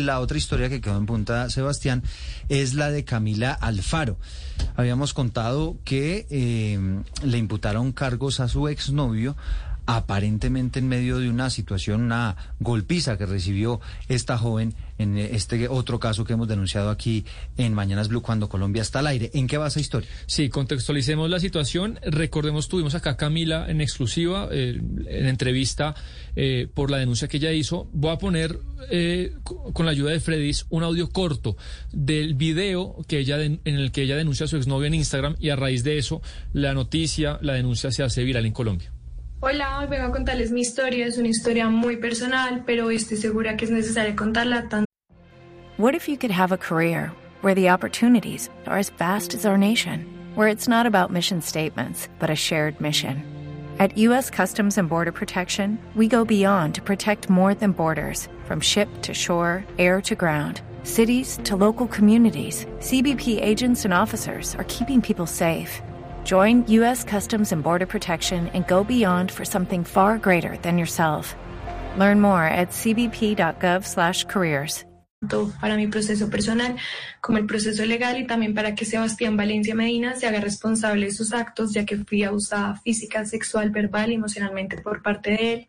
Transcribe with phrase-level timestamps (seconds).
[0.00, 2.02] La otra historia que quedó en punta, Sebastián,
[2.48, 4.16] es la de Camila Alfaro.
[4.74, 9.36] Habíamos contado que eh, le imputaron cargos a su exnovio
[9.86, 15.98] aparentemente en medio de una situación, una golpiza que recibió esta joven en este otro
[15.98, 17.24] caso que hemos denunciado aquí
[17.56, 19.30] en Mañanas Blue cuando Colombia está al aire.
[19.34, 20.08] ¿En qué va esa historia?
[20.26, 21.98] Sí, contextualicemos la situación.
[22.04, 25.94] Recordemos, tuvimos acá a Camila en exclusiva, eh, en entrevista
[26.36, 27.88] eh, por la denuncia que ella hizo.
[27.92, 28.58] Voy a poner
[28.90, 29.34] eh,
[29.72, 31.56] con la ayuda de Fredis un audio corto
[31.92, 35.50] del video que ella en el que ella denuncia a su exnovio en Instagram y
[35.50, 38.92] a raíz de eso la noticia, la denuncia se hace viral en Colombia.
[39.44, 41.04] Hola, hoy vengo a contarles mi historia.
[41.04, 44.86] Es una historia muy personal, pero estoy segura que es necesario contarla tanto.
[45.78, 49.58] What if you could have a career where the opportunities are as vast as our
[49.58, 53.20] nation, where it's not about mission statements, but a shared mission?
[53.80, 54.30] At U.S.
[54.30, 59.12] Customs and Border Protection, we go beyond to protect more than borders from ship to
[59.12, 60.60] shore, air to ground.
[60.84, 65.82] Cities to local communities, CBP agents and officers are keeping people safe.
[66.24, 67.04] Join U.S.
[67.04, 71.34] Customs and Border Protection and go beyond for something far greater than yourself.
[71.98, 74.84] Learn more at cbp.gov/careers.
[75.60, 76.74] Para mi proceso personal,
[77.20, 81.12] como el proceso legal y también para que Sebastián Valencia Medina se haga responsable de
[81.12, 85.68] sus actos, ya que fui abusada física, sexual, verbal y emocionalmente por parte de él.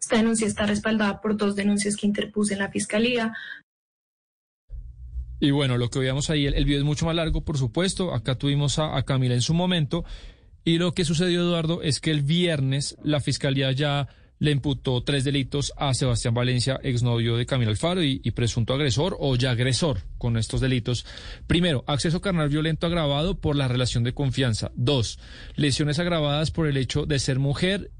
[0.00, 3.34] Esta denuncia está respaldada por dos denuncias que interpuse en la fiscalía,
[5.40, 8.12] y bueno, lo que veíamos ahí, el, video es mucho más largo, por supuesto.
[8.12, 10.04] Acá tuvimos a, Camila en su momento.
[10.64, 14.08] Y lo que sucedió, Eduardo, es que el viernes la fiscalía ya
[14.40, 19.34] le imputó tres delitos a Sebastián Valencia, exnovio de Camila Alfaro y, presunto agresor o
[19.36, 21.06] ya agresor con estos delitos.
[21.46, 24.70] Primero, acceso carnal violento agravado por la relación de confianza.
[24.74, 25.18] Dos,
[25.56, 27.90] lesiones agravadas por el hecho de ser mujer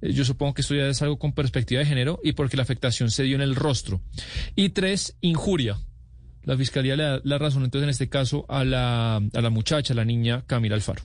[0.00, 2.62] eh, yo supongo que esto ya es algo con perspectiva de género y porque la
[2.62, 4.00] afectación se dio en el rostro.
[4.54, 5.78] Y tres, injuria
[6.48, 9.92] la fiscalía le da la razón entonces en este caso a la, a la muchacha,
[9.92, 11.02] a la niña Camila Alfaro.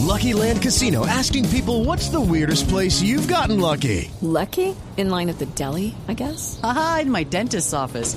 [0.00, 4.10] Lucky Land Casino asking people what's the weirdest place you've gotten lucky?
[4.20, 4.74] Lucky?
[4.96, 6.58] In line at the deli, I guess.
[6.64, 8.16] Aha, in my dentist's office.